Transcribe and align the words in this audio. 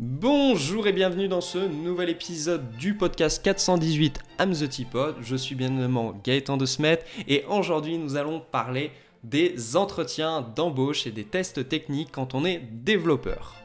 Bonjour 0.00 0.86
et 0.86 0.92
bienvenue 0.92 1.26
dans 1.26 1.40
ce 1.40 1.58
nouvel 1.58 2.08
épisode 2.08 2.70
du 2.76 2.94
podcast 2.94 3.42
418 3.42 4.20
I'm 4.38 4.54
the 4.54 4.68
Tipod. 4.68 5.16
Je 5.22 5.34
suis 5.34 5.56
bien 5.56 5.72
évidemment 5.72 6.14
Gaëtan 6.22 6.56
de 6.56 6.66
Smet 6.66 7.00
et 7.26 7.44
aujourd'hui 7.48 7.98
nous 7.98 8.14
allons 8.14 8.38
parler 8.38 8.92
des 9.24 9.74
entretiens 9.74 10.40
d'embauche 10.40 11.08
et 11.08 11.10
des 11.10 11.24
tests 11.24 11.68
techniques 11.68 12.12
quand 12.12 12.34
on 12.34 12.44
est 12.44 12.60
développeur. 12.70 13.56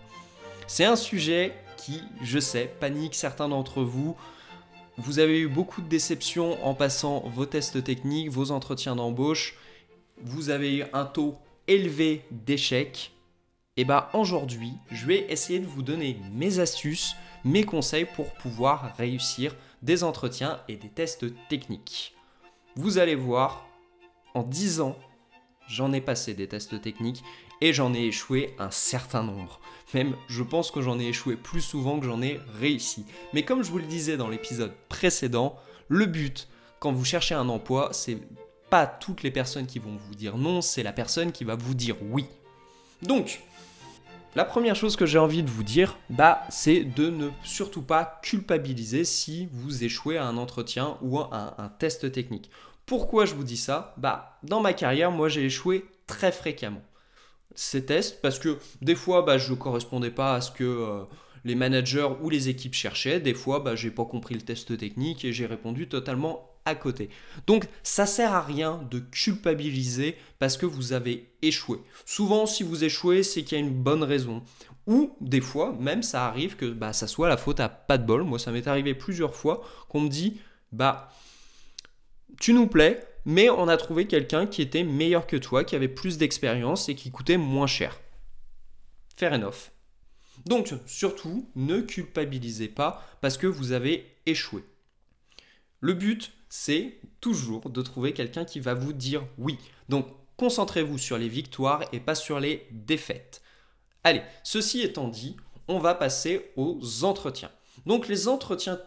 C'est 0.66 0.86
un 0.86 0.96
sujet 0.96 1.54
qui, 1.78 2.02
je 2.24 2.40
sais, 2.40 2.68
panique 2.80 3.14
certains 3.14 3.50
d'entre 3.50 3.84
vous. 3.84 4.16
Vous 4.98 5.20
avez 5.20 5.40
eu 5.40 5.48
beaucoup 5.48 5.84
de 5.84 5.88
déceptions 5.88 6.58
en 6.66 6.74
passant 6.74 7.20
vos 7.28 7.46
tests 7.46 7.84
techniques, 7.84 8.32
vos 8.32 8.50
entretiens 8.50 8.96
d'embauche. 8.96 9.56
Vous 10.24 10.50
avez 10.50 10.78
eu 10.78 10.84
un 10.94 11.06
taux 11.06 11.38
élevé 11.68 12.26
d'échecs 12.32 13.13
et 13.76 13.86
bah 13.86 14.10
aujourd'hui, 14.14 14.74
je 14.92 15.08
vais 15.08 15.26
essayer 15.32 15.60
de 15.60 15.66
vous 15.66 15.82
donner 15.82 16.20
mes 16.32 16.60
astuces, 16.60 17.16
mes 17.44 17.64
conseils 17.64 18.06
pour 18.06 18.32
pouvoir 18.34 18.96
réussir 18.98 19.56
des 19.82 20.04
entretiens 20.04 20.62
et 20.68 20.76
des 20.76 20.90
tests 20.90 21.26
techniques. 21.50 22.14
Vous 22.76 23.00
allez 23.00 23.16
voir, 23.16 23.68
en 24.36 24.44
10 24.44 24.82
ans, 24.82 24.96
j'en 25.68 25.92
ai 25.92 26.02
passé 26.02 26.36
des 26.36 26.48
tests 26.48 26.80
techniques 26.82 27.24
et 27.62 27.74
j'en 27.74 27.94
ai 27.96 28.02
échoué 28.02 28.54
un 28.60 28.70
certain 28.70 29.24
nombre. 29.24 29.60
Même, 29.94 30.16
je 30.28 30.44
pense 30.44 30.70
que 30.70 30.82
j'en 30.82 31.00
ai 31.00 31.08
échoué 31.08 31.36
plus 31.36 31.62
souvent 31.62 32.00
que 32.00 32.06
j'en 32.06 32.22
ai 32.22 32.40
réussi. 32.60 33.06
Mais 33.34 33.44
comme 33.44 33.64
je 33.64 33.72
vous 33.72 33.80
le 33.80 33.86
disais 33.86 34.18
dans 34.18 34.30
l'épisode 34.30 34.74
précédent, 34.88 35.56
le 35.88 36.06
but 36.06 36.48
quand 36.80 36.92
vous 36.92 37.06
cherchez 37.06 37.34
un 37.34 37.50
emploi, 37.50 37.90
c'est 37.92 38.20
pas 38.70 38.86
toutes 38.86 39.24
les 39.24 39.32
personnes 39.32 39.66
qui 39.66 39.80
vont 39.80 39.96
vous 39.96 40.16
dire 40.16 40.38
non, 40.38 40.62
c'est 40.62 40.84
la 40.84 40.94
personne 40.94 41.32
qui 41.32 41.44
va 41.44 41.56
vous 41.56 41.74
dire 41.74 41.96
oui. 42.02 42.26
Donc, 43.02 43.42
la 44.36 44.46
première 44.46 44.76
chose 44.76 44.96
que 44.96 45.06
j'ai 45.06 45.20
envie 45.20 45.44
de 45.44 45.50
vous 45.50 45.64
dire, 45.64 45.98
bah, 46.10 46.42
c'est 46.50 46.84
de 46.84 47.10
ne 47.10 47.30
surtout 47.44 47.84
pas 47.84 48.20
culpabiliser 48.24 49.04
si 49.04 49.48
vous 49.52 49.84
échouez 49.84 50.18
à 50.18 50.26
un 50.26 50.38
entretien 50.38 50.98
ou 51.02 51.20
à 51.20 51.56
un, 51.58 51.70
test 51.70 52.12
technique. 52.12 52.50
Pourquoi 52.86 53.26
je 53.26 53.36
vous 53.36 53.44
dis 53.44 53.58
ça? 53.58 53.94
Bah, 53.98 54.40
dans 54.44 54.60
ma 54.60 54.74
carrière, 54.74 55.12
moi, 55.12 55.30
j'ai 55.30 55.46
échoué 55.46 55.86
très 56.08 56.32
fréquemment 56.32 56.82
ces 57.56 57.86
tests 57.86 58.22
parce 58.22 58.40
que 58.40 58.58
des 58.82 58.96
fois, 58.96 59.22
bah, 59.22 59.38
je 59.38 59.52
ne 59.52 59.58
correspondais 59.58 60.10
pas 60.10 60.34
à 60.34 60.42
ce 60.42 60.52
que 60.52 60.64
euh, 60.64 61.04
les 61.46 61.56
managers 61.56 62.10
ou 62.22 62.30
les 62.30 62.50
équipes 62.50 62.74
cherchaient. 62.74 63.20
Des 63.20 63.36
fois, 63.36 63.60
bah, 63.60 63.76
j'ai 63.76 63.92
pas 63.92 64.06
compris 64.06 64.34
le 64.34 64.42
test 64.42 64.76
technique 64.78 65.24
et 65.26 65.32
j'ai 65.32 65.46
répondu 65.46 65.88
totalement 65.88 66.53
côté. 66.76 67.10
Donc 67.48 67.68
ça 67.84 68.06
sert 68.06 68.34
à 68.34 68.42
rien 68.42 68.82
de 68.90 69.00
culpabiliser 69.00 70.16
parce 70.40 70.58
que 70.58 70.66
vous 70.66 70.94
avez 70.94 71.34
échoué. 71.42 71.80
Souvent 72.06 72.46
si 72.46 72.64
vous 72.64 72.84
échouez, 72.84 73.24
c'est 73.24 73.44
qu'il 73.44 73.58
y 73.58 73.62
a 73.62 73.64
une 73.64 73.84
bonne 73.84 74.04
raison. 74.04 74.44
Ou 74.88 75.16
des 75.22 75.42
fois, 75.42 75.76
même 75.80 76.04
ça 76.04 76.26
arrive 76.26 76.56
que 76.56 76.66
bah, 76.66 76.94
ça 76.94 77.08
soit 77.08 77.30
la 77.30 77.38
faute 77.38 77.60
à 77.60 77.70
pas 77.70 77.98
de 77.98 78.06
bol. 78.06 78.24
Moi 78.24 78.40
ça 78.40 78.52
m'est 78.52 78.68
arrivé 78.68 78.94
plusieurs 78.94 79.36
fois 79.36 79.62
qu'on 79.90 80.02
me 80.02 80.10
dit 80.10 80.40
bah 80.72 81.10
tu 82.40 82.54
nous 82.54 82.68
plais, 82.68 83.06
mais 83.26 83.50
on 83.50 83.68
a 83.68 83.78
trouvé 83.78 84.08
quelqu'un 84.08 84.48
qui 84.48 84.62
était 84.62 84.84
meilleur 84.84 85.28
que 85.28 85.38
toi, 85.38 85.64
qui 85.64 85.76
avait 85.76 85.88
plus 85.88 86.18
d'expérience 86.18 86.90
et 86.90 86.96
qui 86.96 87.12
coûtait 87.12 87.38
moins 87.38 87.68
cher. 87.68 88.02
Fair 89.16 89.34
enough. 89.34 89.72
Donc 90.46 90.74
surtout, 90.86 91.50
ne 91.56 91.82
culpabilisez 91.82 92.68
pas 92.68 93.06
parce 93.22 93.38
que 93.38 93.48
vous 93.48 93.72
avez 93.72 94.18
échoué. 94.26 94.64
Le 95.84 95.94
but, 95.94 96.32
c'est 96.48 96.98
toujours 97.20 97.70
de 97.70 97.82
trouver 97.82 98.14
quelqu'un 98.14 98.46
qui 98.46 98.62
va 98.62 98.74
vous 98.74 98.94
dire 98.94 99.28
oui. 99.38 99.58
Donc 99.90 100.08
concentrez-vous 100.38 100.98
sur 100.98 101.18
les 101.18 101.28
victoires 101.28 101.84
et 101.92 102.00
pas 102.00 102.16
sur 102.16 102.40
les 102.40 102.66
défaites. 102.72 103.42
Allez, 104.06 104.22
ceci 104.44 104.80
étant 104.80 105.10
dit, 105.10 105.36
on 105.68 105.80
va 105.80 105.94
passer 105.94 106.54
aux 106.56 107.04
entretiens. 107.04 107.52
Donc 107.86 108.08
les 108.08 108.30
entretiens, 108.30 108.80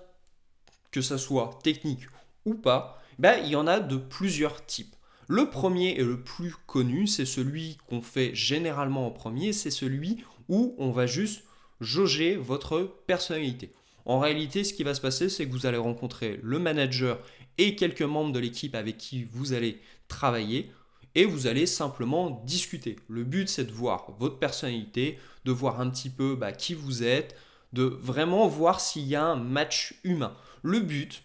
que 0.91 1.03
ce 1.03 1.19
soit 1.19 1.59
technique 1.63 2.07
ou 2.47 2.55
pas, 2.55 3.03
ben, 3.19 3.43
il 3.45 3.51
y 3.51 3.57
en 3.57 3.67
a 3.67 3.79
de 3.79 3.99
plusieurs 3.99 4.65
types. 4.65 4.97
Le 5.29 5.51
premier 5.51 5.99
et 5.99 6.03
le 6.03 6.23
plus 6.23 6.55
connu, 6.67 7.07
c'est 7.07 7.27
celui 7.27 7.77
qu'on 7.91 8.01
fait 8.01 8.35
généralement 8.35 9.07
en 9.07 9.11
premier, 9.11 9.53
c'est 9.53 9.71
celui 9.71 10.25
où 10.49 10.75
on 10.79 10.93
va 10.93 11.07
juste 11.07 11.45
jauger 11.79 12.37
votre 12.37 12.81
personnalité. 13.07 13.75
En 14.07 14.21
réalité, 14.21 14.63
ce 14.63 14.73
qui 14.73 14.85
va 14.85 14.95
se 14.95 15.01
passer, 15.01 15.29
c'est 15.29 15.47
que 15.47 15.53
vous 15.53 15.67
allez 15.67 15.77
rencontrer 15.77 16.39
le 16.43 16.61
manager 16.61 17.19
et 17.59 17.75
quelques 17.75 18.03
membres 18.03 18.33
de 18.33 18.39
l'équipe 18.39 18.75
avec 18.75 18.97
qui 18.97 19.25
vous 19.25 19.53
allez 19.53 19.81
travailler 20.09 20.71
et 21.17 21.25
vous 21.25 21.49
allez 21.49 21.67
simplement 21.67 22.43
discuter. 22.47 22.97
Le 23.09 23.25
but, 23.25 23.49
c'est 23.49 23.65
de 23.65 23.73
voir 23.73 24.13
votre 24.19 24.39
personnalité, 24.39 25.19
de 25.45 25.51
voir 25.51 25.81
un 25.81 25.91
petit 25.91 26.11
peu 26.11 26.37
bah, 26.37 26.53
qui 26.53 26.75
vous 26.75 27.03
êtes, 27.03 27.35
de 27.73 27.83
vraiment 27.83 28.47
voir 28.47 28.81
s'il 28.81 29.07
y 29.07 29.17
a 29.17 29.25
un 29.25 29.37
match 29.37 29.95
humain. 30.05 30.37
Le 30.63 30.81
but, 30.81 31.25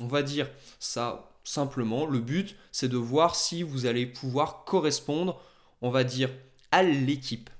on 0.00 0.06
va 0.06 0.22
dire 0.22 0.50
ça 0.78 1.30
simplement, 1.44 2.06
le 2.06 2.18
but, 2.18 2.56
c'est 2.72 2.88
de 2.88 2.96
voir 2.96 3.36
si 3.36 3.62
vous 3.62 3.86
allez 3.86 4.06
pouvoir 4.06 4.64
correspondre, 4.64 5.40
on 5.80 5.90
va 5.90 6.04
dire, 6.04 6.30
à 6.72 6.82
l'équipe. 6.82 7.50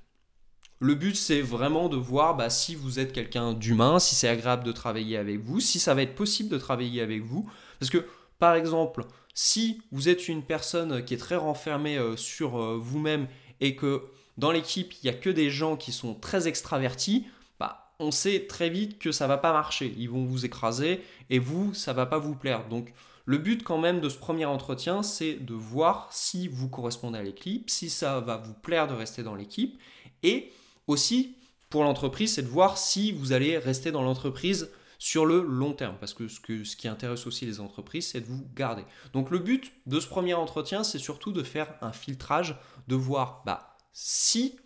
Le 0.83 0.95
but, 0.95 1.15
c'est 1.15 1.41
vraiment 1.41 1.89
de 1.89 1.95
voir 1.95 2.35
bah, 2.35 2.49
si 2.49 2.73
vous 2.73 2.97
êtes 2.97 3.13
quelqu'un 3.13 3.53
d'humain, 3.53 3.99
si 3.99 4.15
c'est 4.15 4.27
agréable 4.27 4.63
de 4.63 4.71
travailler 4.71 5.15
avec 5.15 5.39
vous, 5.39 5.59
si 5.59 5.79
ça 5.79 5.93
va 5.93 6.01
être 6.01 6.15
possible 6.15 6.49
de 6.49 6.57
travailler 6.57 7.01
avec 7.01 7.21
vous. 7.21 7.47
Parce 7.79 7.91
que, 7.91 8.03
par 8.39 8.55
exemple, 8.55 9.05
si 9.35 9.83
vous 9.91 10.09
êtes 10.09 10.27
une 10.27 10.41
personne 10.41 11.05
qui 11.05 11.13
est 11.13 11.17
très 11.17 11.35
renfermée 11.35 11.99
euh, 11.99 12.17
sur 12.17 12.59
euh, 12.59 12.79
vous-même 12.81 13.27
et 13.59 13.75
que 13.75 14.05
dans 14.39 14.51
l'équipe, 14.51 14.91
il 14.93 14.99
n'y 15.03 15.15
a 15.15 15.19
que 15.19 15.29
des 15.29 15.51
gens 15.51 15.77
qui 15.77 15.91
sont 15.91 16.15
très 16.15 16.47
extravertis, 16.47 17.27
bah, 17.59 17.93
on 17.99 18.09
sait 18.09 18.47
très 18.49 18.71
vite 18.71 18.97
que 18.97 19.11
ça 19.11 19.27
va 19.27 19.37
pas 19.37 19.53
marcher. 19.53 19.93
Ils 19.99 20.09
vont 20.09 20.25
vous 20.25 20.47
écraser 20.47 21.01
et 21.29 21.37
vous, 21.37 21.75
ça 21.75 21.93
va 21.93 22.07
pas 22.07 22.17
vous 22.17 22.33
plaire. 22.33 22.67
Donc, 22.69 22.91
le 23.25 23.37
but 23.37 23.63
quand 23.63 23.77
même 23.77 24.01
de 24.01 24.09
ce 24.09 24.17
premier 24.17 24.45
entretien, 24.45 25.03
c'est 25.03 25.35
de 25.35 25.53
voir 25.53 26.07
si 26.09 26.47
vous 26.47 26.69
correspondez 26.69 27.19
à 27.19 27.23
l'équipe, 27.23 27.69
si 27.69 27.91
ça 27.91 28.19
va 28.19 28.37
vous 28.37 28.55
plaire 28.55 28.87
de 28.87 28.95
rester 28.95 29.21
dans 29.21 29.35
l'équipe 29.35 29.79
et 30.23 30.51
aussi, 30.87 31.35
pour 31.69 31.83
l'entreprise, 31.83 32.33
c'est 32.33 32.41
de 32.41 32.47
voir 32.47 32.77
si 32.77 33.11
vous 33.11 33.31
allez 33.31 33.57
rester 33.57 33.91
dans 33.91 34.03
l'entreprise 34.03 34.69
sur 34.99 35.25
le 35.25 35.41
long 35.41 35.73
terme, 35.73 35.95
parce 35.99 36.13
que 36.13 36.27
ce, 36.27 36.39
qui 36.39 36.87
intéresse 36.87 37.25
aussi 37.25 37.45
les 37.47 37.59
entreprises, 37.59 38.09
c'est 38.09 38.21
de 38.21 38.27
vous 38.27 38.45
garder. 38.53 38.83
Donc 39.13 39.31
le 39.31 39.39
but 39.39 39.71
de 39.87 39.99
ce 39.99 40.07
premier 40.07 40.35
entretien, 40.35 40.83
c'est 40.83 40.99
surtout 40.99 41.31
de 41.31 41.41
faire 41.41 41.73
un 41.81 41.91
filtrage, 41.91 42.55
de 42.87 42.95
voir 42.95 43.41
bah, 43.45 43.77
si 43.93 44.59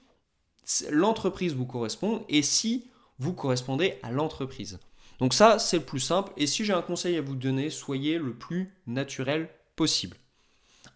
l'entreprise 0.90 1.54
vous 1.54 1.66
correspond 1.66 2.26
et 2.28 2.42
si 2.42 2.90
vous 3.18 3.32
correspondez 3.34 3.98
à 4.04 4.12
l'entreprise. 4.12 4.80
Donc 5.20 5.34
ça, 5.34 5.58
c'est 5.58 5.78
le 5.78 5.86
plus 5.86 6.02
simple. 6.02 6.34
Et 6.36 6.48
si 6.48 6.66
j'ai 6.66 6.74
un 6.74 6.82
conseil 6.82 7.16
à 7.16 7.22
vous 7.22 7.36
donner, 7.36 7.70
soyez 7.70 8.18
le 8.18 8.34
plus 8.34 8.74
naturel 8.88 9.50
possible. 9.78 10.18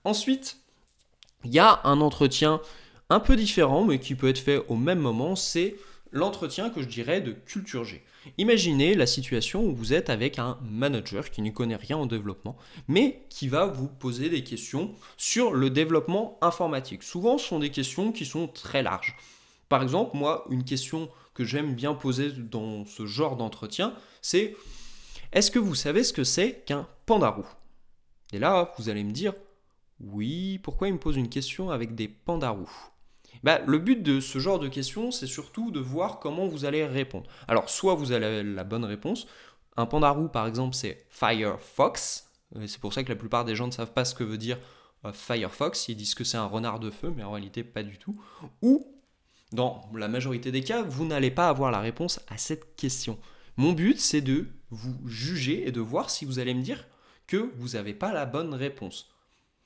Ensuite, 0.03 0.57
il 1.45 1.53
y 1.53 1.59
a 1.59 1.79
un 1.85 2.01
entretien 2.01 2.61
un 3.09 3.19
peu 3.19 3.35
différent, 3.35 3.83
mais 3.83 3.99
qui 3.99 4.15
peut 4.15 4.29
être 4.29 4.39
fait 4.39 4.63
au 4.67 4.75
même 4.75 4.99
moment, 4.99 5.35
c'est 5.35 5.75
l'entretien 6.11 6.69
que 6.69 6.81
je 6.81 6.87
dirais 6.87 7.21
de 7.21 7.31
culture 7.31 7.83
G. 7.83 8.03
Imaginez 8.37 8.95
la 8.95 9.07
situation 9.07 9.63
où 9.63 9.73
vous 9.73 9.93
êtes 9.93 10.09
avec 10.09 10.39
un 10.39 10.57
manager 10.61 11.29
qui 11.29 11.41
ne 11.41 11.51
connaît 11.51 11.75
rien 11.75 11.97
en 11.97 12.05
développement, 12.05 12.57
mais 12.87 13.25
qui 13.29 13.47
va 13.47 13.65
vous 13.65 13.87
poser 13.87 14.29
des 14.29 14.43
questions 14.43 14.93
sur 15.17 15.53
le 15.53 15.69
développement 15.69 16.37
informatique. 16.41 17.03
Souvent, 17.03 17.37
ce 17.37 17.47
sont 17.47 17.59
des 17.59 17.69
questions 17.69 18.11
qui 18.11 18.25
sont 18.25 18.47
très 18.47 18.83
larges. 18.83 19.15
Par 19.69 19.83
exemple, 19.83 20.17
moi, 20.17 20.45
une 20.49 20.63
question 20.63 21.09
que 21.33 21.45
j'aime 21.45 21.75
bien 21.75 21.93
poser 21.93 22.31
dans 22.31 22.85
ce 22.85 23.05
genre 23.05 23.37
d'entretien, 23.37 23.93
c'est 24.21 24.55
est-ce 25.31 25.51
que 25.51 25.59
vous 25.59 25.75
savez 25.75 26.03
ce 26.03 26.11
que 26.11 26.23
c'est 26.23 26.63
qu'un 26.65 26.87
pandarou 27.05 27.45
Et 28.33 28.39
là, 28.39 28.73
vous 28.77 28.89
allez 28.89 29.03
me 29.03 29.11
dire, 29.11 29.33
oui, 29.99 30.59
pourquoi 30.63 30.87
il 30.87 30.95
me 30.95 30.99
pose 30.99 31.17
une 31.17 31.29
question 31.29 31.69
avec 31.69 31.93
des 31.93 32.07
pandarous 32.07 32.91
bah, 33.43 33.59
le 33.65 33.77
but 33.77 34.01
de 34.01 34.19
ce 34.19 34.39
genre 34.39 34.59
de 34.59 34.67
questions, 34.67 35.11
c'est 35.11 35.27
surtout 35.27 35.71
de 35.71 35.79
voir 35.79 36.19
comment 36.19 36.47
vous 36.47 36.65
allez 36.65 36.85
répondre. 36.85 37.29
Alors, 37.47 37.69
soit 37.69 37.95
vous 37.95 38.11
avez 38.11 38.43
la 38.43 38.63
bonne 38.63 38.85
réponse. 38.85 39.27
Un 39.77 39.85
pandarou, 39.85 40.27
par 40.27 40.47
exemple, 40.47 40.75
c'est 40.75 41.05
Firefox. 41.09 42.29
C'est 42.65 42.81
pour 42.81 42.93
ça 42.93 43.03
que 43.03 43.09
la 43.09 43.15
plupart 43.15 43.45
des 43.45 43.55
gens 43.55 43.67
ne 43.67 43.71
savent 43.71 43.93
pas 43.93 44.05
ce 44.05 44.15
que 44.15 44.23
veut 44.23 44.37
dire 44.37 44.57
euh, 45.05 45.13
Firefox. 45.13 45.87
Ils 45.87 45.95
disent 45.95 46.15
que 46.15 46.23
c'est 46.23 46.37
un 46.37 46.45
renard 46.45 46.79
de 46.79 46.89
feu, 46.89 47.13
mais 47.15 47.23
en 47.23 47.31
réalité, 47.31 47.63
pas 47.63 47.83
du 47.83 47.97
tout. 47.97 48.21
Ou, 48.61 48.85
dans 49.53 49.89
la 49.95 50.07
majorité 50.07 50.51
des 50.51 50.63
cas, 50.63 50.81
vous 50.81 51.05
n'allez 51.05 51.31
pas 51.31 51.47
avoir 51.47 51.71
la 51.71 51.79
réponse 51.79 52.19
à 52.27 52.37
cette 52.37 52.75
question. 52.75 53.17
Mon 53.55 53.73
but, 53.73 53.99
c'est 53.99 54.21
de 54.21 54.47
vous 54.71 54.95
juger 55.07 55.67
et 55.67 55.71
de 55.71 55.81
voir 55.81 56.09
si 56.09 56.25
vous 56.25 56.39
allez 56.39 56.53
me 56.53 56.61
dire 56.61 56.85
que 57.27 57.51
vous 57.57 57.69
n'avez 57.69 57.93
pas 57.93 58.11
la 58.11 58.25
bonne 58.25 58.53
réponse. 58.53 59.09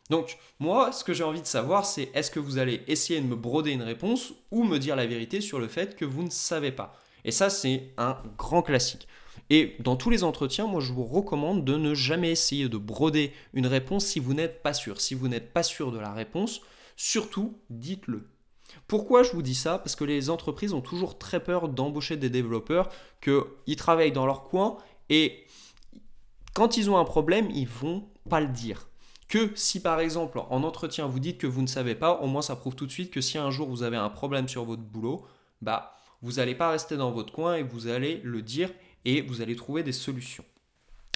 Donc, 0.09 0.38
moi, 0.59 0.91
ce 0.91 1.03
que 1.03 1.13
j'ai 1.13 1.23
envie 1.23 1.41
de 1.41 1.47
savoir, 1.47 1.85
c'est 1.85 2.11
est-ce 2.13 2.31
que 2.31 2.39
vous 2.39 2.57
allez 2.57 2.81
essayer 2.88 3.21
de 3.21 3.25
me 3.25 3.35
broder 3.35 3.71
une 3.71 3.81
réponse 3.81 4.33
ou 4.51 4.63
me 4.63 4.77
dire 4.77 4.95
la 4.95 5.05
vérité 5.05 5.41
sur 5.41 5.59
le 5.59 5.67
fait 5.67 5.95
que 5.95 6.05
vous 6.05 6.23
ne 6.23 6.29
savez 6.29 6.71
pas. 6.71 6.97
Et 7.25 7.31
ça, 7.31 7.50
c'est 7.50 7.94
un 7.97 8.17
grand 8.38 8.61
classique. 8.61 9.07
Et 9.50 9.75
dans 9.79 9.95
tous 9.95 10.09
les 10.09 10.23
entretiens, 10.23 10.67
moi, 10.67 10.81
je 10.81 10.94
vous 10.94 11.05
recommande 11.05 11.63
de 11.63 11.77
ne 11.77 11.94
jamais 11.94 12.31
essayer 12.31 12.69
de 12.69 12.77
broder 12.77 13.33
une 13.53 13.67
réponse 13.67 14.05
si 14.05 14.19
vous 14.19 14.33
n'êtes 14.33 14.61
pas 14.61 14.73
sûr. 14.73 15.00
Si 15.00 15.13
vous 15.13 15.27
n'êtes 15.27 15.53
pas 15.53 15.63
sûr 15.63 15.91
de 15.91 16.00
la 16.00 16.11
réponse, 16.11 16.61
surtout, 16.95 17.57
dites-le. 17.69 18.27
Pourquoi 18.88 19.23
je 19.23 19.31
vous 19.31 19.41
dis 19.41 19.56
ça? 19.56 19.77
Parce 19.77 19.95
que 19.95 20.03
les 20.03 20.29
entreprises 20.29 20.73
ont 20.73 20.81
toujours 20.81 21.17
très 21.17 21.44
peur 21.44 21.69
d'embaucher 21.69 22.17
des 22.17 22.29
développeurs, 22.29 22.89
qu'ils 23.21 23.75
travaillent 23.75 24.11
dans 24.11 24.25
leur 24.25 24.44
coin 24.44 24.77
et 25.09 25.45
quand 26.53 26.77
ils 26.77 26.89
ont 26.89 26.97
un 26.97 27.06
problème, 27.06 27.49
ils 27.51 27.67
vont 27.67 28.07
pas 28.29 28.39
le 28.39 28.47
dire. 28.47 28.88
Que 29.27 29.51
si 29.55 29.81
par 29.81 29.99
exemple 29.99 30.39
en 30.49 30.63
entretien 30.63 31.07
vous 31.07 31.19
dites 31.19 31.37
que 31.37 31.47
vous 31.47 31.61
ne 31.61 31.67
savez 31.67 31.95
pas, 31.95 32.19
au 32.19 32.27
moins 32.27 32.41
ça 32.41 32.55
prouve 32.55 32.75
tout 32.75 32.85
de 32.85 32.91
suite 32.91 33.11
que 33.11 33.21
si 33.21 33.37
un 33.37 33.51
jour 33.51 33.67
vous 33.67 33.83
avez 33.83 33.97
un 33.97 34.09
problème 34.09 34.47
sur 34.47 34.65
votre 34.65 34.83
boulot, 34.83 35.25
bah 35.61 35.95
vous 36.21 36.33
n'allez 36.33 36.55
pas 36.55 36.69
rester 36.69 36.97
dans 36.97 37.11
votre 37.11 37.33
coin 37.33 37.55
et 37.55 37.63
vous 37.63 37.87
allez 37.87 38.21
le 38.23 38.41
dire 38.41 38.69
et 39.05 39.21
vous 39.21 39.41
allez 39.41 39.55
trouver 39.55 39.83
des 39.83 39.91
solutions. 39.91 40.45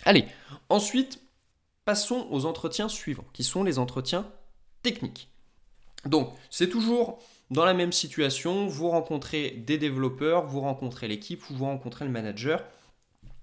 Allez, 0.06 0.26
ensuite, 0.70 1.22
passons 1.86 2.28
aux 2.30 2.46
entretiens 2.46 2.90
suivants, 2.90 3.26
qui 3.34 3.44
sont 3.44 3.64
les 3.64 3.80
entretiens 3.80 4.30
techniques. 4.84 5.30
Donc, 6.06 6.34
c'est 6.50 6.70
toujours 6.70 7.20
dans 7.50 7.66
la 7.66 7.74
même 7.74 7.94
situation, 7.94 8.68
vous 8.68 8.90
rencontrez 8.90 9.52
des 9.52 9.78
développeurs, 9.78 10.46
vous 10.46 10.60
rencontrez 10.60 11.08
l'équipe, 11.08 11.42
vous 11.50 11.66
rencontrez 11.66 12.06
le 12.06 12.12
manager, 12.12 12.64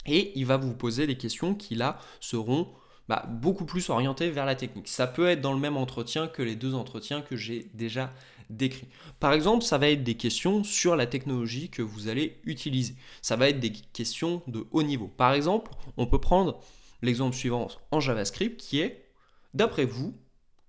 et 0.07 0.39
il 0.39 0.45
va 0.45 0.59
vous 0.59 0.75
poser 0.75 1.07
des 1.07 1.17
questions 1.17 1.55
qui 1.55 1.75
là 1.75 1.99
seront 2.21 2.69
bah, 3.09 3.27
beaucoup 3.29 3.65
plus 3.65 3.91
orientées 3.91 4.31
vers 4.31 4.47
la 4.47 4.55
technique. 4.55 4.89
Ça 4.89 5.07
peut 5.07 5.29
être 5.29 5.41
dans 5.41 5.53
le 5.53 5.61
même 5.61 5.77
entretien 5.77 6.27
que 6.27 6.43
les 6.43 6.57
deux 6.57 6.75
entretiens 6.75 7.21
que 7.21 7.37
j'ai 7.37 7.71
déjà 7.75 8.13
décrits. 8.51 8.89
Par 9.21 9.33
exemple, 9.33 9.65
ça 9.65 9.79
va 9.79 9.89
être 9.89 10.05
des 10.05 10.17
questions 10.17 10.65
sur 10.65 10.97
la 10.97 11.07
technologie 11.07 11.71
que 11.71 11.83
vous 11.83 12.09
allez 12.09 12.41
utiliser. 12.45 12.95
Ça 13.23 13.37
va 13.37 13.49
être 13.49 13.61
des 13.61 13.73
questions 13.73 14.43
de 14.47 14.67
haut 14.71 14.83
niveau. 14.83 15.09
Par 15.09 15.33
exemple, 15.33 15.71
on 15.97 16.07
peut 16.07 16.21
prendre 16.21 16.61
l'exemple 17.03 17.37
suivant 17.37 17.69
en 17.91 18.01
JavaScript 18.01 18.61
qui 18.61 18.81
est, 18.81 19.07
d'après 19.53 19.85
vous, 19.85 20.15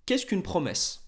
qu'est-ce 0.06 0.26
qu'une 0.26 0.44
promesse? 0.44 1.06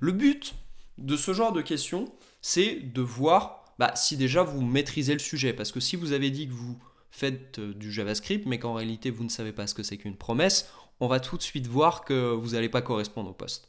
Le 0.00 0.12
but 0.12 0.54
de 0.98 1.16
ce 1.16 1.32
genre 1.32 1.52
de 1.52 1.62
questions, 1.62 2.12
c'est 2.42 2.74
de 2.76 3.00
voir 3.00 3.64
bah, 3.78 3.92
si 3.96 4.16
déjà 4.16 4.42
vous 4.42 4.60
maîtrisez 4.60 5.14
le 5.14 5.18
sujet. 5.18 5.52
Parce 5.52 5.72
que 5.72 5.80
si 5.80 5.96
vous 5.96 6.12
avez 6.12 6.30
dit 6.30 6.46
que 6.46 6.52
vous 6.52 6.78
faites 7.10 7.58
euh, 7.58 7.74
du 7.74 7.92
JavaScript, 7.92 8.46
mais 8.46 8.58
qu'en 8.58 8.74
réalité 8.74 9.10
vous 9.10 9.24
ne 9.24 9.28
savez 9.28 9.52
pas 9.52 9.66
ce 9.66 9.74
que 9.74 9.82
c'est 9.82 9.96
qu'une 9.96 10.16
promesse, 10.16 10.70
on 11.00 11.08
va 11.08 11.20
tout 11.20 11.36
de 11.36 11.42
suite 11.42 11.66
voir 11.66 12.04
que 12.04 12.32
vous 12.32 12.50
n'allez 12.50 12.68
pas 12.68 12.82
correspondre 12.82 13.30
au 13.30 13.34
poste. 13.34 13.68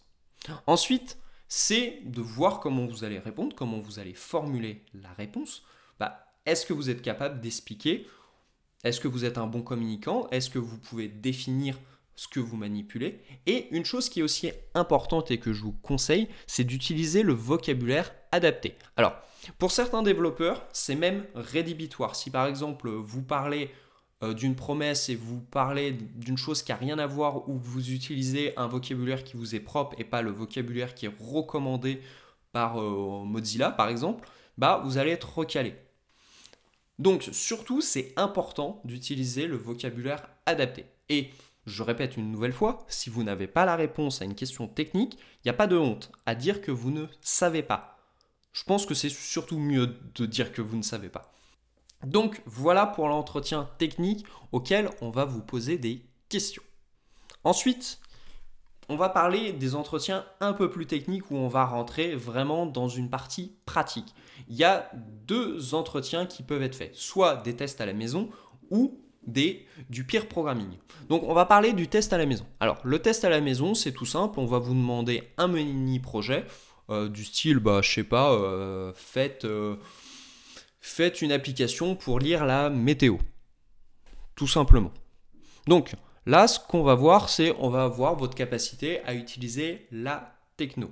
Ensuite, 0.67 1.17
c'est 1.47 2.01
de 2.05 2.21
voir 2.21 2.59
comment 2.59 2.85
vous 2.85 3.03
allez 3.03 3.19
répondre, 3.19 3.55
comment 3.55 3.79
vous 3.79 3.99
allez 3.99 4.13
formuler 4.13 4.85
la 4.93 5.11
réponse. 5.13 5.63
Bah, 5.99 6.25
est-ce 6.45 6.65
que 6.65 6.73
vous 6.73 6.89
êtes 6.89 7.01
capable 7.01 7.41
d'expliquer? 7.41 8.07
Est-ce 8.83 8.99
que 8.99 9.07
vous 9.07 9.25
êtes 9.25 9.37
un 9.37 9.47
bon 9.47 9.61
communicant? 9.61 10.27
Est-ce 10.31 10.49
que 10.49 10.59
vous 10.59 10.77
pouvez 10.77 11.07
définir 11.07 11.77
ce 12.15 12.27
que 12.27 12.39
vous 12.39 12.57
manipulez. 12.57 13.21
Et 13.45 13.67
une 13.71 13.85
chose 13.85 14.09
qui 14.09 14.19
est 14.19 14.23
aussi 14.23 14.51
importante 14.73 15.31
et 15.31 15.39
que 15.39 15.53
je 15.53 15.61
vous 15.61 15.71
conseille, 15.71 16.27
c'est 16.47 16.63
d'utiliser 16.63 17.23
le 17.23 17.33
vocabulaire 17.33 18.13
adapté. 18.31 18.75
Alors, 18.95 19.15
pour 19.57 19.71
certains 19.71 20.03
développeurs, 20.03 20.65
c'est 20.71 20.95
même 20.95 21.25
rédhibitoire. 21.35 22.15
Si 22.15 22.29
par 22.29 22.45
exemple 22.45 22.89
vous 22.89 23.23
parlez 23.23 23.71
euh, 24.23 24.33
d'une 24.33 24.55
promesse 24.55 25.09
et 25.09 25.15
vous 25.15 25.39
parlez 25.39 25.91
d'une 25.91 26.37
chose 26.37 26.61
qui 26.61 26.71
n'a 26.71 26.77
rien 26.77 26.99
à 26.99 27.07
voir 27.07 27.49
ou 27.49 27.57
vous 27.57 27.91
utilisez 27.91 28.53
un 28.57 28.67
vocabulaire 28.67 29.23
qui 29.23 29.35
vous 29.35 29.55
est 29.55 29.59
propre 29.59 29.95
et 29.97 30.03
pas 30.03 30.21
le 30.21 30.31
vocabulaire 30.31 30.93
qui 30.93 31.07
est 31.07 31.13
recommandé 31.19 32.01
par 32.51 32.79
euh, 32.79 33.23
Mozilla 33.25 33.71
par 33.71 33.89
exemple, 33.89 34.29
bah 34.57 34.81
vous 34.83 34.97
allez 34.97 35.11
être 35.11 35.37
recalé. 35.37 35.75
Donc 36.99 37.27
surtout, 37.31 37.81
c'est 37.81 38.13
important 38.15 38.79
d'utiliser 38.85 39.47
le 39.47 39.57
vocabulaire 39.57 40.29
adapté. 40.45 40.85
Et 41.09 41.31
je 41.71 41.83
répète 41.83 42.17
une 42.17 42.31
nouvelle 42.31 42.53
fois, 42.53 42.85
si 42.87 43.09
vous 43.09 43.23
n'avez 43.23 43.47
pas 43.47 43.65
la 43.65 43.75
réponse 43.75 44.21
à 44.21 44.25
une 44.25 44.35
question 44.35 44.67
technique, 44.67 45.15
il 45.15 45.47
n'y 45.47 45.51
a 45.51 45.55
pas 45.55 45.67
de 45.67 45.77
honte 45.77 46.11
à 46.25 46.35
dire 46.35 46.61
que 46.61 46.71
vous 46.71 46.91
ne 46.91 47.05
savez 47.21 47.63
pas. 47.63 47.97
Je 48.53 48.63
pense 48.63 48.85
que 48.85 48.93
c'est 48.93 49.09
surtout 49.09 49.57
mieux 49.57 49.95
de 50.15 50.25
dire 50.25 50.51
que 50.51 50.61
vous 50.61 50.77
ne 50.77 50.81
savez 50.81 51.09
pas. 51.09 51.31
Donc 52.05 52.41
voilà 52.45 52.85
pour 52.85 53.07
l'entretien 53.07 53.69
technique 53.77 54.25
auquel 54.51 54.89
on 55.01 55.09
va 55.09 55.25
vous 55.25 55.41
poser 55.41 55.77
des 55.77 56.05
questions. 56.29 56.63
Ensuite, 57.43 57.99
on 58.89 58.97
va 58.97 59.09
parler 59.09 59.53
des 59.53 59.75
entretiens 59.75 60.25
un 60.41 60.53
peu 60.53 60.69
plus 60.69 60.85
techniques 60.85 61.31
où 61.31 61.35
on 61.35 61.47
va 61.47 61.65
rentrer 61.65 62.15
vraiment 62.15 62.65
dans 62.65 62.89
une 62.89 63.09
partie 63.09 63.55
pratique. 63.65 64.13
Il 64.49 64.55
y 64.55 64.63
a 64.63 64.91
deux 64.93 65.73
entretiens 65.73 66.25
qui 66.25 66.43
peuvent 66.43 66.63
être 66.63 66.75
faits, 66.75 66.95
soit 66.95 67.37
des 67.37 67.55
tests 67.55 67.79
à 67.79 67.85
la 67.85 67.93
maison 67.93 68.29
ou 68.69 68.99
du 69.27 70.03
peer 70.03 70.27
programming. 70.27 70.77
Donc 71.09 71.23
on 71.23 71.33
va 71.33 71.45
parler 71.45 71.73
du 71.73 71.87
test 71.87 72.13
à 72.13 72.17
la 72.17 72.25
maison. 72.25 72.45
Alors 72.59 72.77
le 72.83 72.99
test 72.99 73.23
à 73.23 73.29
la 73.29 73.41
maison, 73.41 73.73
c'est 73.73 73.91
tout 73.91 74.05
simple, 74.05 74.39
on 74.39 74.45
va 74.45 74.59
vous 74.59 74.73
demander 74.73 75.23
un 75.37 75.47
mini 75.47 75.99
projet 75.99 76.45
euh, 76.91 77.07
du 77.07 77.23
style, 77.23 77.59
bah 77.59 77.79
je 77.81 77.89
sais 77.89 78.03
pas, 78.03 78.33
euh, 78.33 78.91
euh, 79.45 79.75
faites, 80.81 81.21
une 81.21 81.31
application 81.31 81.95
pour 81.95 82.19
lire 82.19 82.45
la 82.45 82.69
météo. 82.69 83.17
Tout 84.35 84.47
simplement. 84.47 84.91
Donc 85.67 85.93
là, 86.25 86.47
ce 86.47 86.59
qu'on 86.59 86.83
va 86.83 86.95
voir, 86.95 87.29
c'est 87.29 87.55
on 87.59 87.69
va 87.69 87.87
voir 87.87 88.15
votre 88.15 88.35
capacité 88.35 89.01
à 89.05 89.13
utiliser 89.13 89.87
la 89.91 90.35
techno. 90.57 90.91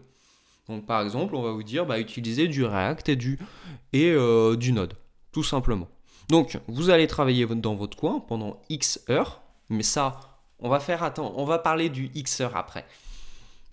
Donc 0.69 0.85
par 0.85 1.01
exemple, 1.01 1.35
on 1.35 1.41
va 1.41 1.51
vous 1.51 1.63
dire, 1.63 1.85
bah, 1.85 1.99
utiliser 1.99 2.47
du 2.47 2.63
React 2.63 3.09
et, 3.09 3.15
du 3.15 4.71
Node. 4.71 4.93
Tout 5.31 5.43
simplement. 5.43 5.89
Donc, 6.29 6.59
vous 6.67 6.89
allez 6.89 7.07
travailler 7.07 7.45
dans 7.45 7.75
votre 7.75 7.97
coin 7.97 8.19
pendant 8.19 8.61
X 8.69 9.01
heures, 9.09 9.41
mais 9.69 9.83
ça, 9.83 10.39
on 10.59 10.69
va 10.69 10.79
faire 10.79 11.11
on 11.17 11.45
va 11.45 11.59
parler 11.59 11.89
du 11.89 12.11
X 12.13 12.41
heures 12.41 12.55
après. 12.55 12.85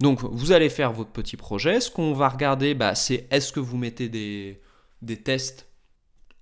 Donc, 0.01 0.23
vous 0.23 0.53
allez 0.53 0.69
faire 0.69 0.93
votre 0.93 1.11
petit 1.11 1.37
projet. 1.37 1.81
Ce 1.81 1.91
qu'on 1.91 2.13
va 2.13 2.29
regarder, 2.29 2.75
bah, 2.75 2.95
c'est 2.95 3.27
est-ce 3.31 3.53
que 3.53 3.61
vous 3.61 3.77
mettez 3.77 4.09
des, 4.09 4.61
des 5.03 5.17
tests 5.17 5.69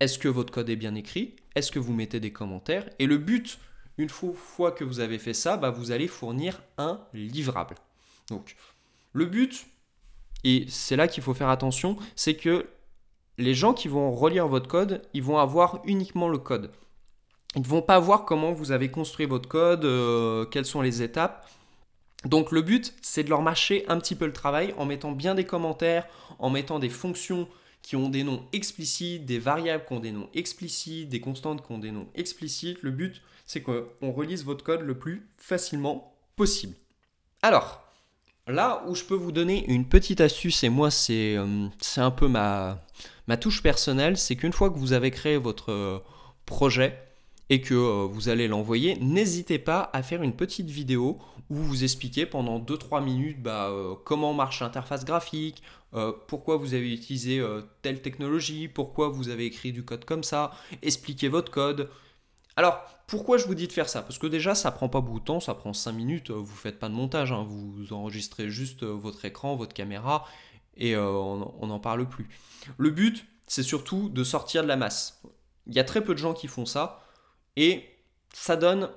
Est-ce 0.00 0.18
que 0.18 0.28
votre 0.28 0.52
code 0.52 0.70
est 0.70 0.76
bien 0.76 0.94
écrit 0.94 1.36
Est-ce 1.54 1.70
que 1.70 1.78
vous 1.78 1.92
mettez 1.92 2.20
des 2.20 2.32
commentaires 2.32 2.88
Et 2.98 3.06
le 3.06 3.18
but, 3.18 3.58
une 3.98 4.08
fois 4.08 4.72
que 4.72 4.84
vous 4.84 5.00
avez 5.00 5.18
fait 5.18 5.34
ça, 5.34 5.56
bah, 5.56 5.70
vous 5.70 5.92
allez 5.92 6.08
fournir 6.08 6.62
un 6.78 7.00
livrable. 7.12 7.76
Donc, 8.28 8.56
le 9.12 9.26
but, 9.26 9.66
et 10.42 10.66
c'est 10.68 10.96
là 10.96 11.08
qu'il 11.08 11.22
faut 11.22 11.34
faire 11.34 11.48
attention, 11.48 11.96
c'est 12.16 12.34
que 12.34 12.66
les 13.38 13.54
gens 13.54 13.74
qui 13.74 13.88
vont 13.88 14.12
relire 14.12 14.48
votre 14.48 14.68
code, 14.68 15.02
ils 15.12 15.22
vont 15.22 15.38
avoir 15.38 15.80
uniquement 15.84 16.28
le 16.28 16.38
code. 16.38 16.70
Ils 17.56 17.62
ne 17.62 17.66
vont 17.66 17.82
pas 17.82 17.98
voir 17.98 18.24
comment 18.24 18.52
vous 18.52 18.72
avez 18.72 18.90
construit 18.90 19.26
votre 19.26 19.48
code, 19.48 19.84
euh, 19.84 20.44
quelles 20.44 20.64
sont 20.64 20.82
les 20.82 21.02
étapes. 21.02 21.48
Donc 22.24 22.52
le 22.52 22.62
but, 22.62 22.94
c'est 23.02 23.22
de 23.22 23.30
leur 23.30 23.42
marcher 23.42 23.84
un 23.88 23.98
petit 23.98 24.14
peu 24.14 24.26
le 24.26 24.32
travail 24.32 24.74
en 24.76 24.86
mettant 24.86 25.12
bien 25.12 25.34
des 25.34 25.44
commentaires, 25.44 26.06
en 26.38 26.50
mettant 26.50 26.78
des 26.78 26.88
fonctions 26.88 27.48
qui 27.82 27.96
ont 27.96 28.08
des 28.08 28.24
noms 28.24 28.44
explicites, 28.52 29.26
des 29.26 29.38
variables 29.38 29.84
qui 29.86 29.92
ont 29.92 30.00
des 30.00 30.12
noms 30.12 30.30
explicites, 30.34 31.08
des 31.08 31.20
constantes 31.20 31.64
qui 31.64 31.72
ont 31.72 31.78
des 31.78 31.90
noms 31.90 32.08
explicites. 32.14 32.82
Le 32.82 32.90
but, 32.90 33.22
c'est 33.44 33.62
qu'on 33.62 34.10
relise 34.10 34.44
votre 34.44 34.64
code 34.64 34.80
le 34.80 34.98
plus 34.98 35.28
facilement 35.36 36.16
possible. 36.34 36.74
Alors, 37.42 37.84
Là 38.46 38.84
où 38.86 38.94
je 38.94 39.04
peux 39.04 39.14
vous 39.14 39.32
donner 39.32 39.64
une 39.68 39.88
petite 39.88 40.20
astuce, 40.20 40.64
et 40.64 40.68
moi 40.68 40.90
c'est 40.90 41.34
euh, 41.36 41.68
un 41.96 42.10
peu 42.10 42.28
ma, 42.28 42.78
ma 43.26 43.36
touche 43.36 43.62
personnelle, 43.62 44.16
c'est 44.16 44.36
qu'une 44.36 44.52
fois 44.52 44.70
que 44.70 44.78
vous 44.78 44.92
avez 44.92 45.10
créé 45.10 45.36
votre 45.36 45.72
euh, 45.72 45.98
projet 46.46 46.98
et 47.50 47.60
que 47.60 47.74
euh, 47.74 48.06
vous 48.10 48.28
allez 48.28 48.48
l'envoyer, 48.48 48.96
n'hésitez 49.00 49.58
pas 49.58 49.90
à 49.92 50.02
faire 50.02 50.22
une 50.22 50.34
petite 50.34 50.70
vidéo 50.70 51.18
où 51.50 51.56
vous 51.56 51.84
expliquez 51.84 52.26
pendant 52.26 52.58
2-3 52.58 53.04
minutes 53.04 53.42
bah, 53.42 53.70
comment 54.04 54.32
marche 54.32 54.60
l'interface 54.60 55.04
graphique, 55.04 55.62
pourquoi 56.26 56.56
vous 56.56 56.72
avez 56.72 56.90
utilisé 56.90 57.44
telle 57.82 58.00
technologie, 58.00 58.66
pourquoi 58.66 59.10
vous 59.10 59.28
avez 59.28 59.44
écrit 59.44 59.70
du 59.70 59.84
code 59.84 60.06
comme 60.06 60.24
ça, 60.24 60.52
expliquez 60.80 61.28
votre 61.28 61.52
code, 61.52 61.90
alors, 62.56 62.84
pourquoi 63.06 63.36
je 63.36 63.46
vous 63.46 63.54
dis 63.54 63.66
de 63.66 63.72
faire 63.72 63.88
ça? 63.88 64.02
Parce 64.02 64.18
que 64.18 64.26
déjà, 64.26 64.54
ça 64.54 64.70
prend 64.70 64.88
pas 64.88 65.00
beaucoup 65.00 65.20
de 65.20 65.24
temps, 65.24 65.40
ça 65.40 65.54
prend 65.54 65.72
5 65.72 65.92
minutes, 65.92 66.30
euh, 66.30 66.34
vous 66.34 66.54
faites 66.54 66.78
pas 66.78 66.88
de 66.88 66.94
montage, 66.94 67.32
hein. 67.32 67.44
vous 67.48 67.92
enregistrez 67.92 68.48
juste 68.48 68.84
euh, 68.84 68.92
votre 68.92 69.24
écran, 69.24 69.56
votre 69.56 69.74
caméra, 69.74 70.24
et 70.76 70.94
euh, 70.94 71.08
on 71.08 71.66
n'en 71.66 71.80
parle 71.80 72.08
plus. 72.08 72.28
Le 72.78 72.90
but, 72.90 73.26
c'est 73.46 73.62
surtout 73.62 74.08
de 74.08 74.24
sortir 74.24 74.62
de 74.62 74.68
la 74.68 74.76
masse. 74.76 75.22
Il 75.66 75.74
y 75.74 75.80
a 75.80 75.84
très 75.84 76.02
peu 76.02 76.14
de 76.14 76.18
gens 76.18 76.34
qui 76.34 76.48
font 76.48 76.66
ça, 76.66 77.04
et 77.56 77.84
ça 78.32 78.56
donne 78.56 78.90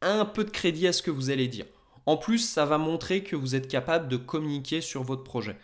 un 0.00 0.24
peu 0.24 0.44
de 0.44 0.50
crédit 0.50 0.86
à 0.86 0.92
ce 0.92 1.02
que 1.02 1.10
vous 1.10 1.30
allez 1.30 1.48
dire. 1.48 1.66
En 2.06 2.16
plus, 2.16 2.38
ça 2.38 2.64
va 2.64 2.78
montrer 2.78 3.22
que 3.22 3.36
vous 3.36 3.54
êtes 3.54 3.68
capable 3.68 4.08
de 4.08 4.16
communiquer 4.16 4.80
sur 4.80 5.04
votre 5.04 5.22
projet. 5.22 5.56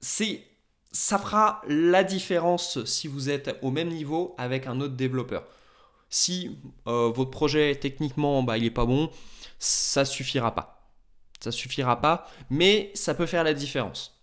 Ça 0.00 1.18
fera 1.18 1.60
la 1.68 2.04
différence 2.04 2.84
si 2.84 3.08
vous 3.08 3.28
êtes 3.28 3.58
au 3.62 3.70
même 3.70 3.88
niveau 3.88 4.34
avec 4.38 4.66
un 4.66 4.80
autre 4.80 4.94
développeur. 4.94 5.46
Si 6.08 6.58
euh, 6.86 7.10
votre 7.10 7.30
projet 7.30 7.74
techniquement 7.74 8.42
bah, 8.42 8.56
il 8.56 8.64
est 8.64 8.70
pas 8.70 8.86
bon, 8.86 9.10
ça 9.58 10.04
suffira 10.04 10.54
pas. 10.54 10.92
Ça 11.40 11.50
suffira 11.50 12.00
pas, 12.00 12.30
mais 12.48 12.90
ça 12.94 13.14
peut 13.14 13.26
faire 13.26 13.44
la 13.44 13.52
différence. 13.52 14.13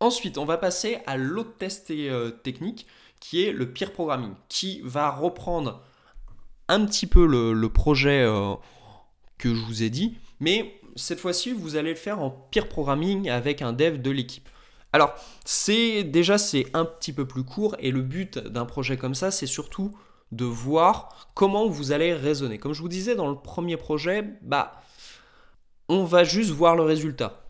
Ensuite, 0.00 0.38
on 0.38 0.44
va 0.44 0.56
passer 0.56 0.98
à 1.06 1.16
l'autre 1.16 1.56
test 1.58 1.90
euh, 1.90 2.30
technique 2.30 2.86
qui 3.20 3.42
est 3.42 3.52
le 3.52 3.72
peer 3.72 3.92
programming, 3.92 4.32
qui 4.48 4.80
va 4.84 5.10
reprendre 5.10 5.82
un 6.68 6.84
petit 6.84 7.06
peu 7.06 7.26
le, 7.26 7.68
projet 7.68 8.22
euh, 8.22 8.54
que 9.38 9.54
je 9.54 9.60
vous 9.60 9.82
ai 9.82 9.90
dit, 9.90 10.16
mais 10.38 10.80
cette 10.94 11.18
fois-ci, 11.18 11.52
vous 11.52 11.76
allez 11.76 11.90
le 11.90 11.96
faire 11.96 12.20
en 12.20 12.30
peer 12.30 12.68
programming 12.68 13.28
avec 13.28 13.62
un 13.62 13.72
dev 13.72 14.00
de 14.00 14.10
l'équipe. 14.10 14.48
Alors, 14.92 15.14
c'est 15.44 16.04
déjà 16.04 16.38
c'est 16.38 16.66
un 16.74 16.84
petit 16.84 17.12
peu 17.12 17.26
plus 17.26 17.44
court 17.44 17.76
et 17.78 17.90
le 17.90 18.02
but 18.02 18.38
d'un 18.38 18.66
projet 18.66 18.96
comme 18.96 19.14
ça, 19.14 19.30
c'est 19.30 19.46
surtout 19.46 19.96
de 20.32 20.44
voir 20.44 21.28
comment 21.34 21.68
vous 21.68 21.92
allez 21.92 22.14
raisonner. 22.14 22.58
Comme 22.58 22.72
je 22.72 22.82
vous 22.82 22.88
disais 22.88 23.14
dans 23.14 23.28
le 23.28 23.36
premier 23.36 23.76
projet, 23.76 24.24
bah 24.42 24.82
on 25.88 26.04
va 26.04 26.24
juste 26.24 26.50
voir 26.50 26.76
le 26.76 26.82
résultat. 26.82 27.44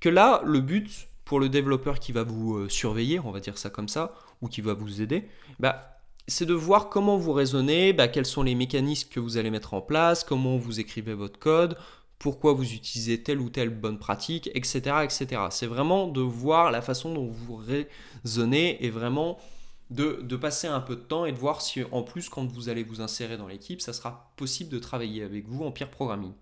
Que 0.00 0.08
là, 0.08 0.42
le 0.44 0.60
but 0.60 1.08
pour 1.24 1.40
le 1.40 1.48
développeur 1.48 1.98
qui 1.98 2.12
va 2.12 2.24
vous 2.24 2.56
euh, 2.56 2.68
surveiller, 2.68 3.20
on 3.20 3.30
va 3.30 3.40
dire 3.40 3.58
ça 3.58 3.70
comme 3.70 3.88
ça, 3.88 4.14
ou 4.40 4.48
qui 4.48 4.60
va 4.60 4.74
vous 4.74 5.00
aider, 5.02 5.28
bah, 5.60 6.00
c'est 6.28 6.46
de 6.46 6.54
voir 6.54 6.88
comment 6.88 7.16
vous 7.16 7.32
raisonnez, 7.32 7.92
bah, 7.92 8.08
quels 8.08 8.26
sont 8.26 8.42
les 8.42 8.54
mécanismes 8.54 9.08
que 9.10 9.20
vous 9.20 9.36
allez 9.36 9.50
mettre 9.50 9.74
en 9.74 9.80
place, 9.80 10.24
comment 10.24 10.56
vous 10.56 10.80
écrivez 10.80 11.14
votre 11.14 11.38
code, 11.38 11.76
pourquoi 12.18 12.52
vous 12.52 12.72
utilisez 12.72 13.22
telle 13.22 13.40
ou 13.40 13.50
telle 13.50 13.70
bonne 13.70 13.98
pratique, 13.98 14.48
etc. 14.54 14.96
etc. 15.02 15.42
C'est 15.50 15.66
vraiment 15.66 16.06
de 16.06 16.20
voir 16.20 16.70
la 16.70 16.80
façon 16.80 17.12
dont 17.12 17.26
vous 17.26 17.56
raisonnez 17.56 18.84
et 18.84 18.90
vraiment 18.90 19.38
de, 19.90 20.20
de, 20.22 20.36
passer 20.36 20.68
un 20.68 20.80
peu 20.80 20.96
de 20.96 21.00
temps 21.00 21.26
et 21.26 21.32
de 21.32 21.36
voir 21.36 21.60
si 21.60 21.82
en 21.90 22.02
plus 22.02 22.28
quand 22.28 22.46
vous 22.46 22.68
allez 22.68 22.82
vous 22.84 23.00
insérer 23.00 23.36
dans 23.36 23.48
l'équipe, 23.48 23.80
ça 23.80 23.92
sera 23.92 24.32
possible 24.36 24.70
de 24.70 24.78
travailler 24.78 25.22
avec 25.22 25.48
vous 25.48 25.64
en 25.64 25.72
peer 25.72 25.90
programming. 25.90 26.32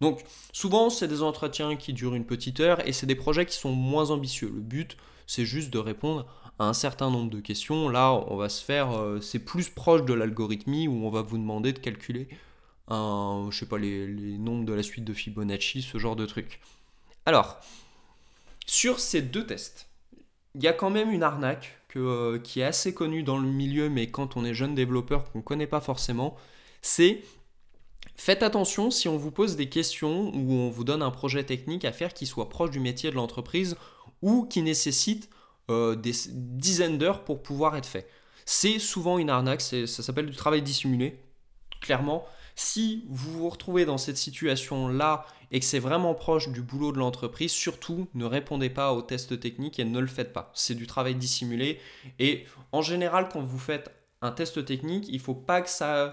Donc 0.00 0.22
souvent 0.52 0.90
c'est 0.90 1.08
des 1.08 1.22
entretiens 1.22 1.76
qui 1.76 1.92
durent 1.92 2.14
une 2.14 2.24
petite 2.24 2.60
heure 2.60 2.86
et 2.86 2.92
c'est 2.92 3.06
des 3.06 3.14
projets 3.14 3.46
qui 3.46 3.56
sont 3.56 3.72
moins 3.72 4.10
ambitieux. 4.10 4.50
Le 4.54 4.60
but 4.60 4.96
c'est 5.26 5.44
juste 5.44 5.70
de 5.70 5.78
répondre 5.78 6.26
à 6.58 6.64
un 6.64 6.72
certain 6.72 7.10
nombre 7.10 7.30
de 7.30 7.40
questions. 7.40 7.88
Là 7.88 8.12
on 8.12 8.36
va 8.36 8.48
se 8.48 8.64
faire, 8.64 8.92
euh, 8.92 9.20
c'est 9.20 9.38
plus 9.38 9.68
proche 9.68 10.04
de 10.04 10.14
l'algorithmie 10.14 10.88
où 10.88 11.04
on 11.04 11.10
va 11.10 11.22
vous 11.22 11.38
demander 11.38 11.72
de 11.72 11.78
calculer 11.78 12.28
un, 12.90 13.48
je 13.50 13.58
sais 13.58 13.66
pas, 13.66 13.78
les, 13.78 14.06
nombres 14.38 14.64
de 14.64 14.72
la 14.72 14.82
suite 14.82 15.04
de 15.04 15.14
Fibonacci, 15.14 15.82
ce 15.82 15.98
genre 15.98 16.16
de 16.16 16.26
truc. 16.26 16.60
Alors, 17.24 17.58
sur 18.66 18.98
ces 19.00 19.22
deux 19.22 19.46
tests, 19.46 19.88
il 20.54 20.62
y 20.62 20.68
a 20.68 20.72
quand 20.72 20.90
même 20.90 21.10
une 21.10 21.22
arnaque 21.22 21.78
que, 21.88 21.98
euh, 21.98 22.38
qui 22.38 22.60
est 22.60 22.64
assez 22.64 22.92
connue 22.92 23.22
dans 23.22 23.38
le 23.38 23.48
milieu, 23.48 23.88
mais 23.88 24.10
quand 24.10 24.36
on 24.36 24.44
est 24.44 24.54
jeune 24.54 24.74
développeur 24.74 25.30
qu'on 25.30 25.38
ne 25.38 25.44
connaît 25.44 25.66
pas 25.66 25.80
forcément, 25.80 26.36
c'est 26.82 27.22
Faites 28.20 28.42
attention 28.42 28.90
si 28.90 29.08
on 29.08 29.16
vous 29.16 29.30
pose 29.30 29.56
des 29.56 29.70
questions 29.70 30.30
ou 30.34 30.52
on 30.52 30.68
vous 30.68 30.84
donne 30.84 31.00
un 31.00 31.10
projet 31.10 31.42
technique 31.42 31.86
à 31.86 31.90
faire 31.90 32.12
qui 32.12 32.26
soit 32.26 32.50
proche 32.50 32.68
du 32.68 32.78
métier 32.78 33.10
de 33.10 33.14
l'entreprise 33.14 33.76
ou 34.20 34.44
qui 34.44 34.60
nécessite 34.60 35.30
euh, 35.70 35.96
des 35.96 36.12
dizaines 36.28 36.98
d'heures 36.98 37.24
pour 37.24 37.42
pouvoir 37.42 37.78
être 37.78 37.86
fait. 37.86 38.10
C'est 38.44 38.78
souvent 38.78 39.16
une 39.16 39.30
arnaque, 39.30 39.62
ça 39.62 39.86
s'appelle 39.86 40.26
du 40.26 40.36
travail 40.36 40.60
dissimulé. 40.60 41.18
Clairement, 41.80 42.26
si 42.56 43.06
vous 43.08 43.38
vous 43.38 43.48
retrouvez 43.48 43.86
dans 43.86 43.96
cette 43.96 44.18
situation-là 44.18 45.24
et 45.50 45.58
que 45.58 45.64
c'est 45.64 45.78
vraiment 45.78 46.12
proche 46.12 46.50
du 46.50 46.60
boulot 46.60 46.92
de 46.92 46.98
l'entreprise, 46.98 47.52
surtout 47.52 48.06
ne 48.12 48.26
répondez 48.26 48.68
pas 48.68 48.92
aux 48.92 49.00
tests 49.00 49.40
techniques 49.40 49.78
et 49.78 49.84
ne 49.86 49.98
le 49.98 50.06
faites 50.06 50.34
pas. 50.34 50.52
C'est 50.52 50.74
du 50.74 50.86
travail 50.86 51.14
dissimulé. 51.14 51.80
Et 52.18 52.44
en 52.72 52.82
général, 52.82 53.30
quand 53.32 53.40
vous 53.40 53.58
faites 53.58 53.90
un 54.22 54.32
test 54.32 54.64
technique, 54.66 55.06
il 55.08 55.18
faut 55.18 55.34
pas 55.34 55.62
que 55.62 55.70
ça, 55.70 56.12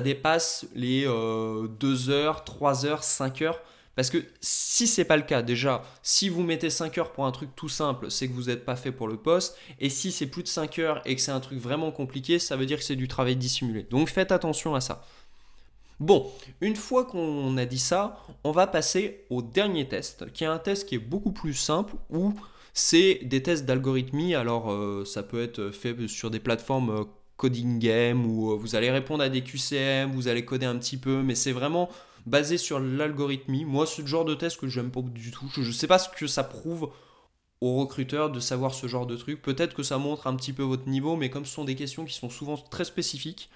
dépasse 0.00 0.66
les 0.74 1.04
2 1.04 1.08
euh, 1.08 2.08
heures, 2.10 2.44
3 2.44 2.84
heures, 2.84 3.02
5 3.02 3.42
heures. 3.42 3.60
Parce 3.94 4.10
que 4.10 4.18
si 4.42 4.86
c'est 4.86 5.06
pas 5.06 5.16
le 5.16 5.22
cas, 5.22 5.40
déjà, 5.40 5.82
si 6.02 6.28
vous 6.28 6.42
mettez 6.42 6.68
5 6.68 6.98
heures 6.98 7.12
pour 7.12 7.24
un 7.24 7.32
truc 7.32 7.48
tout 7.56 7.70
simple, 7.70 8.10
c'est 8.10 8.28
que 8.28 8.34
vous 8.34 8.44
n'êtes 8.44 8.66
pas 8.66 8.76
fait 8.76 8.92
pour 8.92 9.08
le 9.08 9.16
poste. 9.16 9.56
Et 9.80 9.88
si 9.88 10.12
c'est 10.12 10.26
plus 10.26 10.42
de 10.42 10.48
5 10.48 10.78
heures 10.80 11.00
et 11.06 11.16
que 11.16 11.22
c'est 11.22 11.32
un 11.32 11.40
truc 11.40 11.58
vraiment 11.58 11.90
compliqué, 11.92 12.38
ça 12.38 12.56
veut 12.56 12.66
dire 12.66 12.76
que 12.76 12.84
c'est 12.84 12.94
du 12.94 13.08
travail 13.08 13.36
dissimulé. 13.36 13.84
Donc 13.84 14.10
faites 14.10 14.32
attention 14.32 14.74
à 14.74 14.82
ça. 14.82 15.02
Bon, 15.98 16.30
une 16.60 16.76
fois 16.76 17.06
qu'on 17.06 17.56
a 17.56 17.64
dit 17.64 17.78
ça, 17.78 18.22
on 18.44 18.52
va 18.52 18.66
passer 18.66 19.24
au 19.30 19.40
dernier 19.40 19.88
test, 19.88 20.30
qui 20.34 20.44
est 20.44 20.46
un 20.46 20.58
test 20.58 20.86
qui 20.86 20.96
est 20.96 20.98
beaucoup 20.98 21.32
plus 21.32 21.54
simple, 21.54 21.94
où 22.10 22.34
c'est 22.74 23.20
des 23.22 23.42
tests 23.42 23.64
d'algorithmie. 23.64 24.34
Alors 24.34 24.70
euh, 24.70 25.06
ça 25.06 25.22
peut 25.22 25.42
être 25.42 25.70
fait 25.70 26.06
sur 26.06 26.30
des 26.30 26.40
plateformes 26.40 26.90
euh, 26.90 27.04
coding 27.36 27.78
game 27.78 28.26
où 28.26 28.52
euh, 28.52 28.56
vous 28.56 28.74
allez 28.74 28.90
répondre 28.90 29.22
à 29.22 29.28
des 29.28 29.42
QCM, 29.42 30.12
vous 30.12 30.28
allez 30.28 30.44
coder 30.44 30.66
un 30.66 30.76
petit 30.76 30.96
peu, 30.96 31.22
mais 31.22 31.34
c'est 31.34 31.52
vraiment 31.52 31.88
basé 32.26 32.58
sur 32.58 32.80
l'algorithmie. 32.80 33.64
Moi, 33.64 33.86
ce 33.86 34.04
genre 34.04 34.24
de 34.24 34.34
test 34.34 34.58
que 34.58 34.68
j'aime 34.68 34.90
pas 34.90 35.02
du 35.02 35.30
tout. 35.30 35.50
Je 35.54 35.60
ne 35.60 35.72
sais 35.72 35.86
pas 35.86 35.98
ce 35.98 36.08
que 36.08 36.26
ça 36.26 36.44
prouve 36.44 36.90
aux 37.60 37.76
recruteurs 37.76 38.30
de 38.30 38.40
savoir 38.40 38.74
ce 38.74 38.86
genre 38.86 39.06
de 39.06 39.16
truc. 39.16 39.42
Peut-être 39.42 39.74
que 39.74 39.82
ça 39.82 39.98
montre 39.98 40.26
un 40.26 40.36
petit 40.36 40.52
peu 40.52 40.62
votre 40.62 40.88
niveau, 40.88 41.16
mais 41.16 41.30
comme 41.30 41.44
ce 41.44 41.54
sont 41.54 41.64
des 41.64 41.76
questions 41.76 42.04
qui 42.04 42.14
sont 42.14 42.30
souvent 42.30 42.56
très 42.56 42.84
spécifiques, 42.84 43.50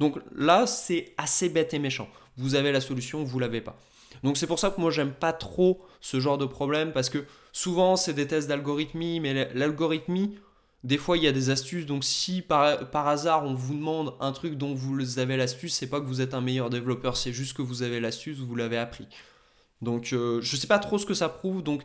donc 0.00 0.18
là, 0.34 0.66
c'est 0.66 1.14
assez 1.16 1.48
bête 1.48 1.74
et 1.74 1.78
méchant. 1.78 2.08
Vous 2.36 2.54
avez 2.54 2.72
la 2.72 2.80
solution, 2.80 3.22
vous 3.22 3.38
l'avez 3.38 3.60
pas. 3.60 3.76
Donc 4.22 4.36
c'est 4.36 4.46
pour 4.46 4.58
ça 4.58 4.70
que 4.70 4.80
moi 4.80 4.90
j'aime 4.90 5.12
pas 5.12 5.32
trop 5.32 5.84
ce 6.00 6.20
genre 6.20 6.38
de 6.38 6.46
problème 6.46 6.92
parce 6.92 7.10
que 7.10 7.26
souvent 7.52 7.96
c'est 7.96 8.14
des 8.14 8.26
tests 8.26 8.48
d'algorithmie, 8.48 9.20
mais 9.20 9.52
l'algorithmie, 9.54 10.38
des 10.84 10.98
fois, 10.98 11.16
il 11.16 11.24
y 11.24 11.26
a 11.26 11.32
des 11.32 11.48
astuces. 11.48 11.86
Donc, 11.86 12.04
si 12.04 12.42
par, 12.42 13.08
hasard 13.08 13.44
on 13.44 13.54
vous 13.54 13.74
demande 13.74 14.14
un 14.20 14.32
truc 14.32 14.56
dont 14.56 14.74
vous 14.74 15.18
avez 15.18 15.36
l'astuce, 15.36 15.74
c'est 15.74 15.88
pas 15.88 16.00
que 16.00 16.06
vous 16.06 16.20
êtes 16.20 16.34
un 16.34 16.42
meilleur 16.42 16.68
développeur, 16.68 17.16
c'est 17.16 17.32
juste 17.32 17.56
que 17.56 17.62
vous 17.62 17.82
avez 17.82 18.00
l'astuce, 18.00 18.38
vous 18.38 18.54
l'avez 18.54 18.76
appris. 18.76 19.06
Donc, 19.80 20.12
euh, 20.12 20.40
je 20.42 20.56
sais 20.56 20.66
pas 20.66 20.78
trop 20.78 20.98
ce 20.98 21.06
que 21.06 21.14
ça 21.14 21.30
prouve. 21.30 21.62
Donc, 21.62 21.82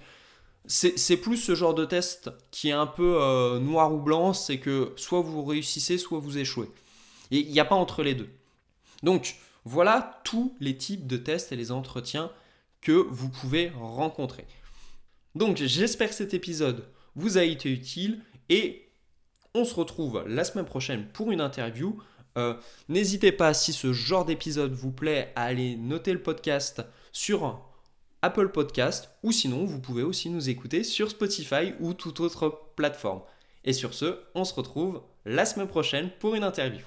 c'est 0.66 1.18
plus 1.18 1.38
ce 1.38 1.56
genre 1.56 1.74
de 1.74 1.86
test 1.86 2.30
qui 2.52 2.70
est 2.70 2.74
un 2.74 2.86
peu 2.86 3.18
euh, 3.22 3.60
noir 3.60 3.94
ou 3.94 4.00
blanc. 4.00 4.34
C'est 4.34 4.60
que 4.60 4.92
soit 4.98 5.22
vous 5.22 5.44
réussissez, 5.44 5.98
soit 5.98 6.20
vous 6.20 6.38
échouez. 6.38 6.70
Et 7.32 7.40
il 7.40 7.52
n'y 7.52 7.60
a 7.60 7.66
pas 7.66 7.76
entre 7.76 8.04
les 8.04 8.16
deux. 8.16 8.30
Donc, 9.02 9.38
voilà 9.64 10.22
tous 10.26 10.54
les 10.60 10.76
types 10.76 11.08
de 11.08 11.18
tests 11.18 11.54
et 11.54 11.56
les 11.56 11.72
entretiens 11.72 12.32
que 12.82 12.92
vous 12.92 13.30
pouvez 13.30 13.72
rencontrer. 13.80 14.46
Donc, 15.36 15.58
j'espère 15.58 16.10
que 16.10 16.16
cet 16.16 16.34
épisode 16.34 16.86
vous 17.16 17.38
a 17.38 17.44
été 17.44 17.72
utile 17.72 18.22
on 19.56 19.66
se 19.66 19.76
retrouve 19.76 20.24
la 20.28 20.44
semaine 20.44 20.66
prochaine 20.66 21.08
pour 21.14 21.32
une 21.32 21.42
interview. 21.42 21.98
Euh, 22.38 22.56
n'hésitez 22.88 23.32
pas, 23.32 23.54
si 23.54 23.74
ce 23.74 23.94
genre 23.94 24.26
d'épisode 24.26 24.74
vous 24.74 24.92
plaît, 24.92 25.32
à 25.36 25.44
aller 25.44 25.76
noter 25.76 26.14
le 26.14 26.22
podcast 26.22 26.82
sur 27.12 27.60
Apple 28.22 28.50
Podcast 28.50 29.10
ou 29.24 29.32
sinon 29.32 29.66
vous 29.66 29.80
pouvez 29.80 30.04
aussi 30.04 30.30
nous 30.30 30.50
écouter 30.50 30.84
sur 30.84 31.10
Spotify 31.10 31.74
ou 31.80 31.94
toute 31.94 32.20
autre 32.20 32.72
plateforme. 32.76 33.22
Et 33.64 33.74
sur 33.74 33.94
ce, 33.94 34.20
on 34.36 34.46
se 34.46 34.54
retrouve 34.54 35.02
la 35.26 35.46
semaine 35.46 35.68
prochaine 35.68 36.10
pour 36.20 36.36
une 36.36 36.44
interview. 36.44 36.86